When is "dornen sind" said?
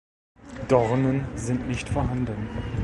0.67-1.67